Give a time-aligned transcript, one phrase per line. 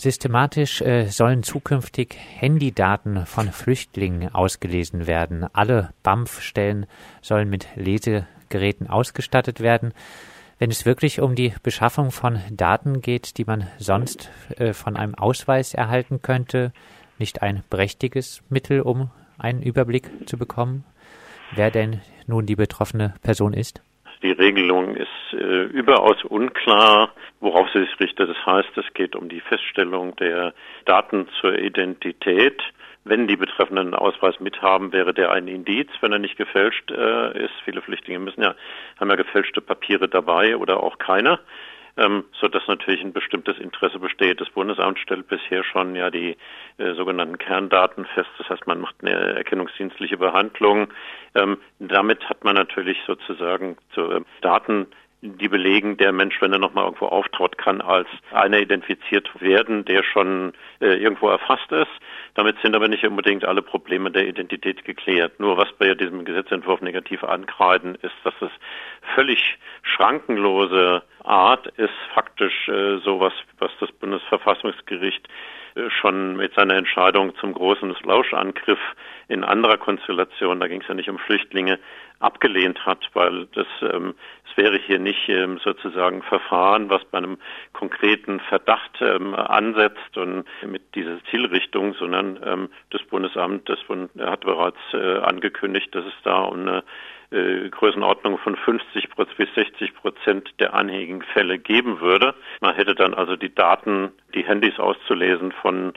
[0.00, 5.46] Systematisch äh, sollen zukünftig Handydaten von Flüchtlingen ausgelesen werden.
[5.52, 6.86] Alle BAMF-Stellen
[7.20, 9.92] sollen mit Lesegeräten ausgestattet werden.
[10.58, 15.14] Wenn es wirklich um die Beschaffung von Daten geht, die man sonst äh, von einem
[15.16, 16.72] Ausweis erhalten könnte,
[17.18, 20.84] nicht ein prächtiges Mittel, um einen Überblick zu bekommen,
[21.54, 23.82] wer denn nun die betroffene Person ist?
[24.22, 28.28] Die Regelung ist äh, überaus unklar, worauf sie sich richtet.
[28.28, 30.52] Das heißt, es geht um die Feststellung der
[30.84, 32.62] Daten zur Identität.
[33.04, 37.44] Wenn die Betreffenden einen Ausweis mithaben, wäre der ein Indiz, wenn er nicht gefälscht äh,
[37.44, 37.54] ist.
[37.64, 38.54] Viele Flüchtlinge müssen ja,
[38.98, 41.40] haben ja gefälschte Papiere dabei oder auch keine
[41.96, 44.40] ähm, so dass natürlich ein bestimmtes Interesse besteht.
[44.40, 46.36] Das Bundesamt stellt bisher schon ja die
[46.78, 48.30] äh, sogenannten Kerndaten fest.
[48.38, 50.88] Das heißt, man macht eine erkennungsdienstliche Behandlung.
[51.34, 54.86] Ähm, damit hat man natürlich sozusagen zu äh, Daten
[55.22, 60.02] die belegen, der Mensch, wenn er nochmal irgendwo auftaucht, kann als einer identifiziert werden, der
[60.02, 61.90] schon äh, irgendwo erfasst ist.
[62.34, 65.38] Damit sind aber nicht unbedingt alle Probleme der Identität geklärt.
[65.38, 68.50] Nur was bei diesem Gesetzentwurf negativ ankreiden, ist, dass es
[69.14, 75.28] völlig schrankenlose Art ist, faktisch äh, sowas, was das Bundesverfassungsgericht
[75.88, 78.78] schon mit seiner Entscheidung zum großen Lauschangriff
[79.28, 81.78] in anderer Konstellation, da ging es ja nicht um Flüchtlinge,
[82.18, 84.14] abgelehnt hat, weil das ähm,
[84.50, 87.38] es wäre hier nicht ähm, sozusagen Verfahren, was bei einem
[87.72, 94.40] konkreten Verdacht ähm, ansetzt und mit dieser Zielrichtung, sondern ähm, das Bundesamt, das Bund, hat
[94.40, 96.82] bereits äh, angekündigt, dass es da um eine
[97.30, 102.34] äh, Größenordnung von 50 bis 60 Prozent der anhängigen Fälle geben würde.
[102.60, 105.92] Man hätte dann also die Daten, die Handys auszulesen von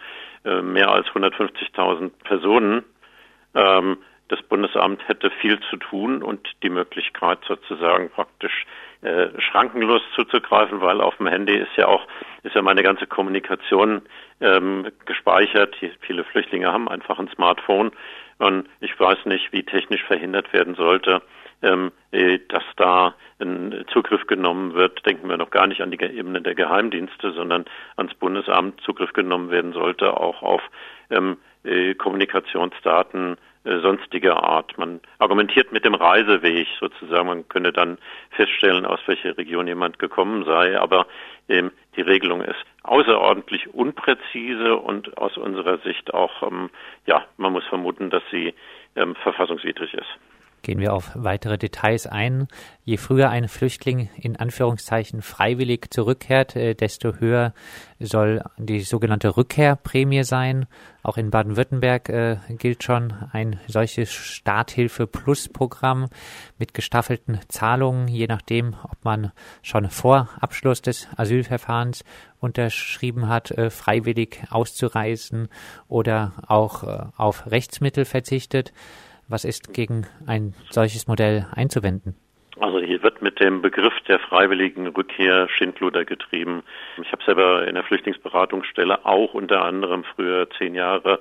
[0.45, 2.83] äh, mehr als 150.000 Personen.
[3.55, 8.65] Ähm, das Bundesamt hätte viel zu tun und die Möglichkeit sozusagen praktisch
[9.03, 12.07] äh, schrankenlos zuzugreifen, weil auf dem Handy ist ja auch
[12.43, 14.01] ist ja meine ganze Kommunikation
[14.41, 15.75] ähm, gespeichert.
[15.81, 17.91] Die, viele Flüchtlinge haben einfach ein Smartphone
[18.37, 21.21] und ich weiß nicht, wie technisch verhindert werden sollte,
[21.61, 25.05] ähm, äh, dass da ein Zugriff genommen wird.
[25.05, 29.51] Denken wir noch gar nicht an die Ebene der Geheimdienste, sondern ans Bundesamt Zugriff genommen
[29.51, 30.61] werden sollte, auch auf
[31.09, 31.52] ähm, äh,
[31.95, 34.77] Kommunikationsdaten äh, sonstiger Art.
[34.77, 37.27] Man argumentiert mit dem Reiseweg sozusagen.
[37.27, 37.97] Man könne dann
[38.31, 40.77] feststellen, aus welcher Region jemand gekommen sei.
[40.77, 41.07] Aber
[41.47, 46.69] ähm, die Regelung ist außerordentlich unpräzise und aus unserer Sicht auch, ähm,
[47.05, 48.53] ja, man muss vermuten, dass sie
[48.95, 50.19] ähm, verfassungswidrig ist
[50.63, 52.47] gehen wir auf weitere Details ein.
[52.85, 57.53] Je früher ein Flüchtling in Anführungszeichen freiwillig zurückkehrt, äh, desto höher
[57.99, 60.65] soll die sogenannte Rückkehrprämie sein.
[61.03, 66.07] Auch in Baden-Württemberg äh, gilt schon ein solches Starthilfe-Plus-Programm
[66.57, 69.31] mit gestaffelten Zahlungen, je nachdem, ob man
[69.61, 72.03] schon vor Abschluss des Asylverfahrens
[72.39, 75.49] unterschrieben hat, äh, freiwillig auszureisen
[75.87, 78.73] oder auch äh, auf Rechtsmittel verzichtet.
[79.27, 82.15] Was ist gegen ein solches Modell einzuwenden?
[82.59, 86.63] Also hier wird mit dem Begriff der freiwilligen Rückkehr Schindluder getrieben.
[87.01, 91.19] Ich habe selber in der Flüchtlingsberatungsstelle auch unter anderem früher zehn Jahre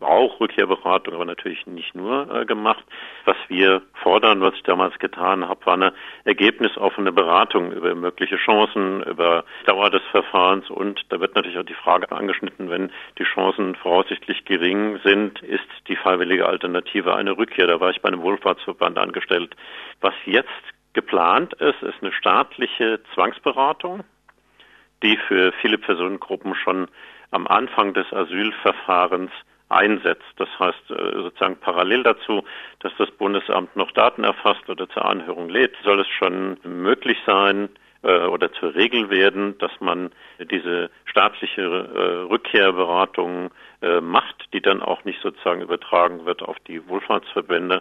[0.00, 2.84] auch Rückkehrberatung, aber natürlich nicht nur äh, gemacht.
[3.24, 5.92] Was wir fordern, was ich damals getan habe, war eine
[6.24, 11.74] ergebnisoffene Beratung über mögliche Chancen, über Dauer des Verfahrens und da wird natürlich auch die
[11.74, 17.66] Frage angeschnitten, wenn die Chancen voraussichtlich gering sind, ist die freiwillige Alternative eine Rückkehr.
[17.66, 19.54] Da war ich bei einem Wohlfahrtsverband angestellt.
[20.00, 20.48] Was jetzt
[20.92, 24.04] geplant ist, ist eine staatliche Zwangsberatung,
[25.02, 26.88] die für viele Personengruppen schon
[27.30, 29.30] am Anfang des Asylverfahrens
[29.68, 30.24] einsetzt.
[30.36, 32.44] Das heißt äh, sozusagen parallel dazu,
[32.80, 37.68] dass das Bundesamt noch Daten erfasst oder zur Anhörung lädt, soll es schon möglich sein
[38.02, 40.10] äh, oder zur Regel werden, dass man
[40.50, 43.50] diese staatliche äh, Rückkehrberatung
[44.02, 47.80] macht, die dann auch nicht sozusagen übertragen wird auf die Wohlfahrtsverbände.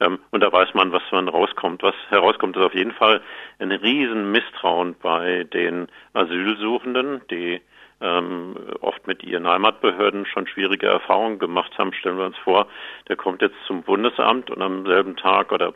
[0.00, 1.82] Ähm, und da weiß man, was dann rauskommt.
[1.82, 3.20] Was herauskommt, ist auf jeden Fall
[3.58, 7.60] ein riesen Misstrauen bei den Asylsuchenden, die
[8.00, 11.92] ähm, oft mit ihren Heimatbehörden schon schwierige Erfahrungen gemacht haben.
[11.92, 12.68] Stellen wir uns vor,
[13.08, 15.74] der kommt jetzt zum Bundesamt und am selben Tag oder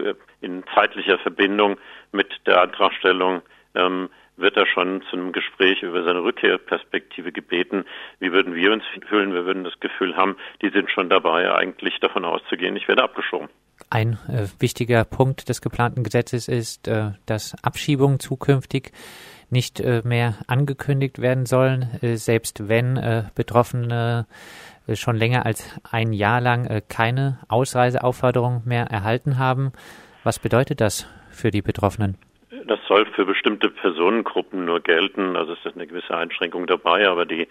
[0.00, 1.76] äh, in zeitlicher Verbindung
[2.12, 3.42] mit der Antragstellung
[3.76, 7.84] ähm, wird er schon zu einem Gespräch über seine Rückkehrperspektive gebeten.
[8.18, 9.32] Wie würden wir uns fühlen?
[9.32, 13.48] Wir würden das Gefühl haben, die sind schon dabei, eigentlich davon auszugehen, ich werde abgeschoben.
[13.90, 18.92] Ein äh, wichtiger Punkt des geplanten Gesetzes ist, äh, dass Abschiebungen zukünftig
[19.50, 24.26] nicht äh, mehr angekündigt werden sollen, äh, selbst wenn äh, Betroffene
[24.86, 29.72] äh, schon länger als ein Jahr lang keine Ausreiseaufforderung mehr erhalten haben.
[30.24, 32.16] Was bedeutet das für die Betroffenen?
[32.66, 35.36] Das soll für bestimmte Personengruppen nur gelten.
[35.36, 37.46] Also es ist eine gewisse Einschränkung dabei, aber die,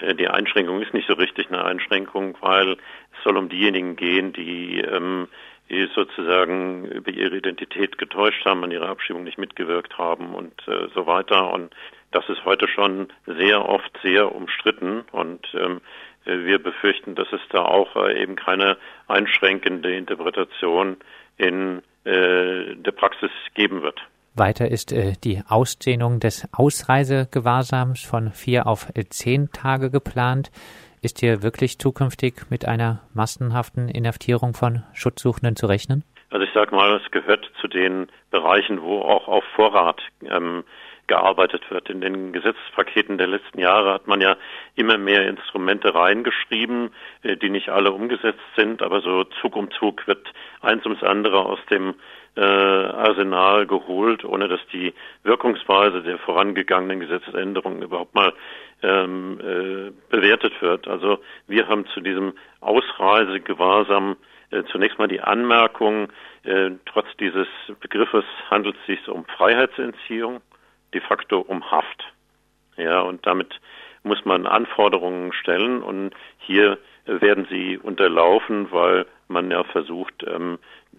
[0.00, 4.32] äh, die Einschränkung ist nicht so richtig eine Einschränkung, weil es soll um diejenigen gehen,
[4.32, 5.28] die, ähm,
[5.68, 10.88] die sozusagen über ihre Identität getäuscht haben, an ihrer Abschiebung nicht mitgewirkt haben und äh,
[10.94, 11.52] so weiter.
[11.52, 11.74] Und
[12.12, 15.80] das ist heute schon sehr oft sehr umstritten und ähm,
[16.24, 18.78] wir befürchten, dass es da auch äh, eben keine
[19.08, 20.96] einschränkende Interpretation
[21.36, 24.00] in äh, der Praxis geben wird.
[24.36, 30.50] Weiter ist äh, die Ausdehnung des Ausreisegewahrsams von vier auf äh, zehn Tage geplant.
[31.02, 36.02] Ist hier wirklich zukünftig mit einer massenhaften Inhaftierung von Schutzsuchenden zu rechnen?
[36.30, 40.64] Also ich sage mal, es gehört zu den Bereichen, wo auch auf Vorrat ähm,
[41.06, 41.90] gearbeitet wird.
[41.90, 44.36] In den Gesetzespaketen der letzten Jahre hat man ja
[44.74, 46.90] immer mehr Instrumente reingeschrieben,
[47.22, 50.26] äh, die nicht alle umgesetzt sind, aber so Zug um Zug wird
[50.60, 51.94] eins ums andere aus dem
[52.36, 54.92] äh, Arsenal geholt, ohne dass die
[55.22, 58.32] Wirkungsweise der vorangegangenen Gesetzesänderungen überhaupt mal
[58.82, 60.88] ähm, äh, bewertet wird.
[60.88, 64.16] Also wir haben zu diesem Ausreisegewahrsam
[64.50, 66.08] äh, zunächst mal die Anmerkung,
[66.44, 67.46] äh, trotz dieses
[67.80, 70.40] Begriffes handelt es sich um Freiheitsentziehung
[70.92, 72.12] de facto um Haft.
[72.76, 73.60] Ja, und damit
[74.02, 80.58] muss man Anforderungen stellen und hier werden sie unterlaufen, weil man ja versucht, ähm,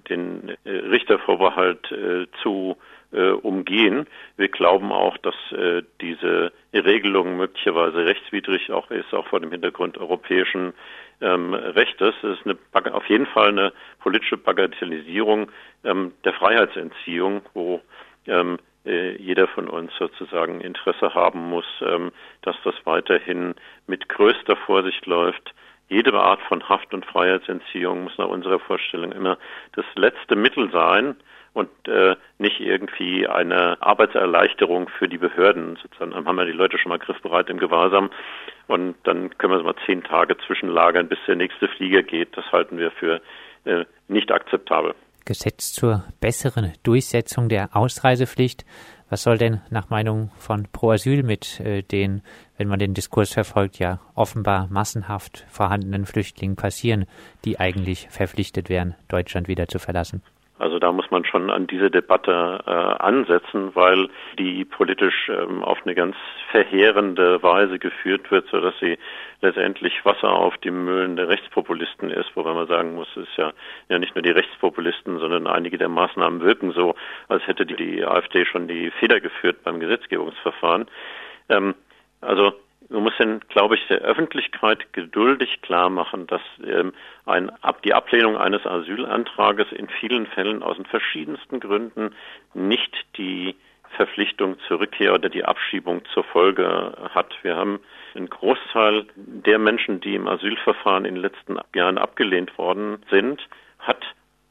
[0.09, 2.77] den äh, Richtervorbehalt äh, zu
[3.11, 4.07] äh, umgehen.
[4.37, 5.35] Wir glauben auch, dass
[6.01, 10.73] diese Regelung möglicherweise rechtswidrig auch ist, auch vor dem Hintergrund europäischen
[11.21, 12.13] ähm, Rechtes.
[12.23, 15.49] Es ist eine, auf jeden Fall eine politische Bagatellisierung
[15.83, 17.81] ähm, der Freiheitsentziehung, wo
[18.83, 21.65] jeder von uns sozusagen Interesse haben muss,
[22.41, 23.53] dass das weiterhin
[23.85, 25.53] mit größter Vorsicht läuft.
[25.87, 29.37] Jede Art von Haft- und Freiheitsentziehung muss nach unserer Vorstellung immer
[29.73, 31.15] das letzte Mittel sein
[31.53, 35.77] und äh, nicht irgendwie eine Arbeitserleichterung für die Behörden.
[35.81, 38.09] Sozusagen dann haben wir die Leute schon mal griffbereit im Gewahrsam
[38.67, 42.35] und dann können wir so mal zehn Tage zwischenlagern, bis der nächste Flieger geht.
[42.35, 43.21] Das halten wir für
[43.63, 44.95] äh, nicht akzeptabel.
[45.23, 48.63] Gesetz zur besseren Durchsetzung der Ausreisepflicht.
[49.09, 52.21] Was soll denn nach Meinung von Pro Asyl mit äh, den,
[52.57, 57.05] wenn man den Diskurs verfolgt, ja offenbar massenhaft vorhandenen Flüchtlingen passieren,
[57.43, 60.23] die eigentlich verpflichtet wären, Deutschland wieder zu verlassen?
[60.57, 64.07] Also da muss man schon an diese Debatte äh, ansetzen, weil
[64.39, 66.15] die politisch ähm, auf eine ganz
[66.49, 68.97] verheerende Weise geführt wird, so dass sie
[69.41, 73.51] letztendlich Wasser auf die Mühlen der Rechtspopulisten ist, wobei man sagen muss, es ist ja,
[73.89, 76.95] ja nicht nur die Rechtspopulisten, sondern einige der Maßnahmen wirken so,
[77.27, 80.85] als hätte die, die AfD schon die Feder geführt beim Gesetzgebungsverfahren.
[81.49, 81.75] Ähm,
[82.21, 82.53] also
[82.89, 86.93] man muss denn, glaube ich, der Öffentlichkeit geduldig klar machen, dass ähm,
[87.25, 92.15] ein, ab, die Ablehnung eines Asylantrages in vielen Fällen aus den verschiedensten Gründen
[92.53, 93.55] nicht die
[93.95, 97.33] Verpflichtung zur Rückkehr oder die Abschiebung zur Folge hat.
[97.43, 97.79] Wir haben
[98.13, 103.41] einen Großteil der Menschen, die im Asylverfahren in den letzten Jahren abgelehnt worden sind,
[103.79, 104.03] hat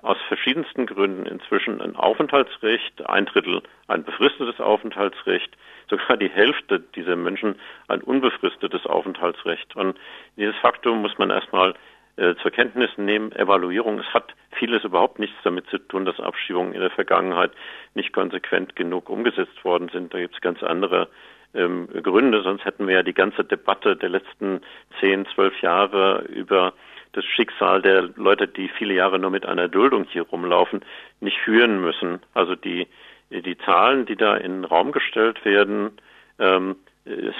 [0.05, 5.57] aus verschiedensten Gründen inzwischen ein Aufenthaltsrecht, ein Drittel ein befristetes Aufenthaltsrecht,
[5.89, 7.57] sogar die Hälfte dieser Menschen
[7.89, 9.75] ein unbefristetes Aufenthaltsrecht.
[9.77, 9.99] Und
[10.37, 11.75] dieses Faktum muss man erstmal
[12.17, 13.33] äh, zur Kenntnis nehmen.
[13.33, 17.53] Evaluierung, es hat vieles überhaupt nichts damit zu tun, dass Abschiebungen in der Vergangenheit
[17.95, 20.15] nicht konsequent genug umgesetzt worden sind.
[20.15, 21.09] Da gibt es ganz andere
[21.55, 24.61] ähm, Gründe, sonst hätten wir ja die ganze Debatte der letzten
[25.01, 26.73] zehn, zwölf Jahre über
[27.15, 30.85] das Schicksal der Leute, die viele Jahre nur mit einer Duldung hier rumlaufen,
[31.21, 32.21] nicht führen müssen.
[32.35, 32.87] Also die,
[33.31, 35.93] die Zahlen, die da in den Raum gestellt werden,
[36.39, 36.77] ähm,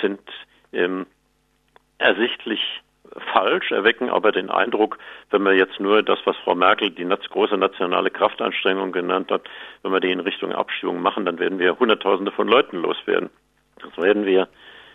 [0.01, 0.21] sind
[0.73, 1.07] ähm,
[1.99, 2.61] ersichtlich
[3.33, 4.99] falsch, erwecken aber den Eindruck,
[5.31, 9.43] wenn wir jetzt nur das, was Frau Merkel die große nationale Kraftanstrengung genannt hat,
[9.83, 13.31] wenn wir die in Richtung Abschiebung machen, dann werden wir Hunderttausende von Leuten loswerden.
[13.81, 14.49] Das werden wir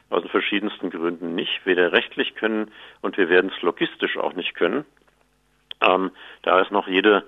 [0.10, 4.56] aus den verschiedensten Gründen nicht, weder rechtlich können und wir werden es logistisch auch nicht
[4.56, 4.86] können.
[5.82, 6.12] Ähm,
[6.44, 7.24] da ist noch jede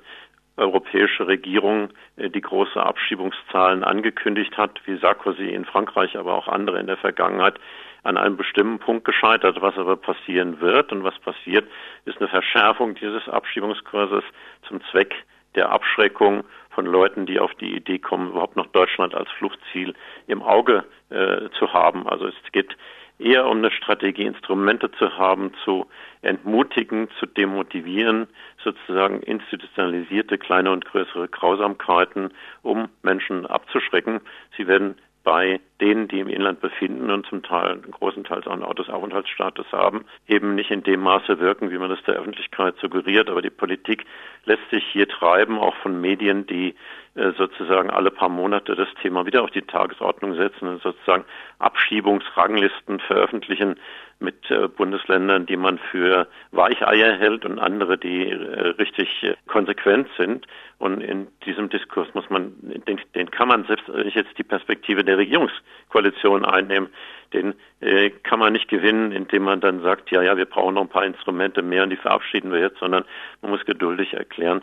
[0.58, 6.80] europäische Regierung äh, die große Abschiebungszahlen angekündigt hat, wie Sarkozy in Frankreich, aber auch andere
[6.80, 7.60] in der Vergangenheit,
[8.04, 9.62] an einem bestimmten Punkt gescheitert.
[9.62, 11.68] Was aber passieren wird und was passiert,
[12.06, 14.24] ist eine Verschärfung dieses Abschiebungskurses
[14.68, 15.14] zum Zweck
[15.56, 19.94] der Abschreckung von Leuten, die auf die Idee kommen, überhaupt noch Deutschland als Fluchtziel
[20.28, 22.08] im Auge äh, zu haben.
[22.08, 22.76] Also es geht
[23.20, 25.86] eher um eine Strategie, Instrumente zu haben, zu
[26.22, 28.28] entmutigen, zu demotivieren,
[28.64, 32.32] sozusagen institutionalisierte kleine und größere Grausamkeiten,
[32.64, 34.22] um Menschen abzuschrecken.
[34.58, 39.72] Sie werden bei denen, die im Inland befinden und zum Teil großenteils auch einen Aufenthaltsstatus
[39.72, 43.30] haben, eben nicht in dem Maße wirken, wie man das der Öffentlichkeit suggeriert.
[43.30, 44.06] Aber die Politik
[44.46, 46.76] lässt sich hier treiben, auch von Medien, die
[47.14, 51.26] sozusagen alle paar Monate das Thema wieder auf die Tagesordnung setzen und sozusagen
[51.60, 53.76] Abschiebungsranglisten veröffentlichen
[54.20, 60.48] mit äh, Bundesländern, die man für Weicheier hält und andere, die äh, richtig konsequent sind.
[60.78, 64.44] Und in diesem Diskurs muss man, den, den kann man selbst, wenn ich jetzt die
[64.44, 66.90] Perspektive der Regierungskoalition einnehme,
[67.34, 70.82] den äh, kann man nicht gewinnen, indem man dann sagt, ja, ja, wir brauchen noch
[70.82, 73.04] ein paar Instrumente mehr und die verabschieden wir jetzt, sondern
[73.42, 74.62] man muss geduldig erklären,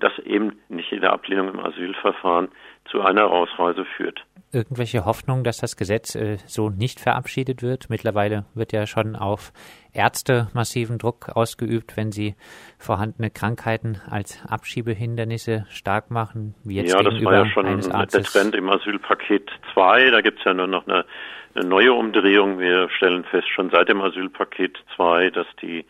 [0.00, 2.48] dass eben nicht jede Ablehnung im Asylverfahren
[2.90, 4.24] zu einer Ausreise führt.
[4.52, 7.88] Irgendwelche Hoffnung, dass das Gesetz äh, so nicht verabschiedet wird?
[7.88, 9.52] Mittlerweile wird ja schon auf
[9.92, 12.34] Ärzte massiven Druck ausgeübt, wenn sie
[12.78, 18.56] vorhandene Krankheiten als Abschiebehindernisse stark machen, wie jetzt Ja, das war ja schon der Trend
[18.56, 20.10] im Asylpaket 2.
[20.10, 21.04] Da gibt es ja nur noch eine,
[21.54, 22.58] eine neue Umdrehung.
[22.58, 25.84] Wir stellen fest, schon seit dem Asylpaket 2, dass die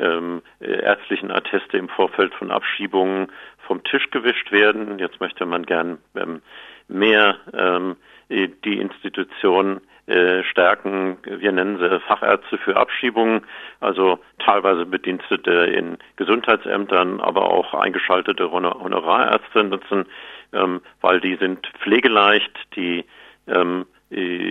[0.00, 3.28] ähm, ärztlichen Atteste im Vorfeld von Abschiebungen
[3.66, 4.98] vom Tisch gewischt werden.
[4.98, 6.42] Jetzt möchte man gern ähm,
[6.88, 7.96] mehr ähm,
[8.28, 11.18] die Institution äh, stärken.
[11.24, 13.42] Wir nennen sie Fachärzte für Abschiebungen,
[13.80, 20.06] also teilweise Bedienstete in Gesundheitsämtern, aber auch eingeschaltete Honorarärzte nutzen,
[20.52, 23.04] ähm, weil die sind pflegeleicht, die
[23.46, 24.49] ähm, was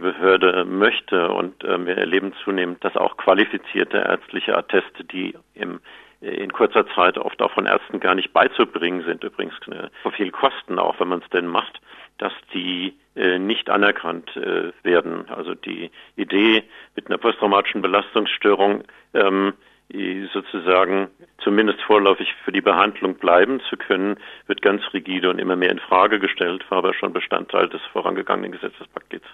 [0.00, 1.30] die Behörde möchte.
[1.30, 5.80] Und äh, wir erleben zunehmend, dass auch qualifizierte ärztliche Atteste, die im
[6.22, 10.78] in kurzer Zeit oft auch von Ärzten gar nicht beizubringen sind, übrigens äh, viel Kosten,
[10.78, 11.80] auch wenn man es denn macht,
[12.18, 15.30] dass die äh, nicht anerkannt äh, werden.
[15.30, 16.64] Also die Idee
[16.94, 19.54] mit einer posttraumatischen Belastungsstörung ähm,
[20.32, 25.70] sozusagen zumindest vorläufig für die Behandlung bleiben zu können, wird ganz rigide und immer mehr
[25.70, 29.26] in Frage gestellt, war aber schon Bestandteil des vorangegangenen Gesetzespakets.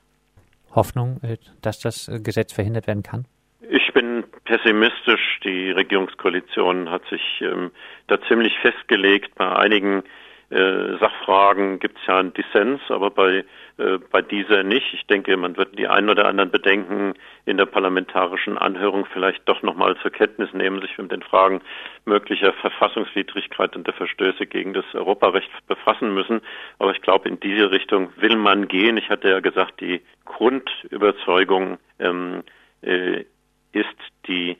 [0.76, 3.26] Hoffnung, äh, dass das äh, Gesetz verhindert werden kann?
[3.68, 5.40] Ich bin pessimistisch.
[5.45, 7.71] Die Regierungskoalition hat sich ähm,
[8.06, 9.35] da ziemlich festgelegt.
[9.35, 10.04] Bei einigen
[10.48, 13.44] äh, Sachfragen gibt es ja einen Dissens, aber bei,
[13.78, 14.94] äh, bei dieser nicht.
[14.94, 17.14] Ich denke, man wird die ein oder anderen Bedenken
[17.46, 21.62] in der parlamentarischen Anhörung vielleicht doch nochmal zur Kenntnis nehmen, sich mit den Fragen
[22.04, 26.40] möglicher Verfassungswidrigkeit und der Verstöße gegen das Europarecht befassen müssen.
[26.78, 28.96] Aber ich glaube, in diese Richtung will man gehen.
[28.96, 32.44] Ich hatte ja gesagt, die Grundüberzeugung ähm,
[32.82, 33.24] äh,
[33.72, 33.96] ist
[34.28, 34.56] die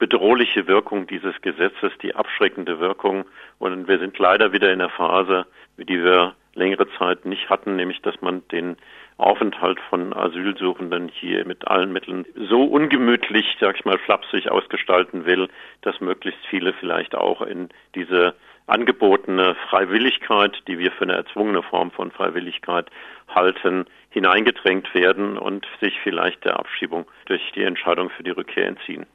[0.00, 3.24] bedrohliche Wirkung dieses Gesetzes, die abschreckende Wirkung.
[3.60, 8.02] Und wir sind leider wieder in der Phase, die wir längere Zeit nicht hatten, nämlich
[8.02, 8.76] dass man den
[9.18, 15.48] Aufenthalt von Asylsuchenden hier mit allen Mitteln so ungemütlich, sag ich mal, flapsig ausgestalten will,
[15.82, 18.34] dass möglichst viele vielleicht auch in diese
[18.66, 22.86] angebotene Freiwilligkeit, die wir für eine erzwungene Form von Freiwilligkeit
[23.28, 29.06] halten, hineingedrängt werden und sich vielleicht der Abschiebung durch die Entscheidung für die Rückkehr entziehen.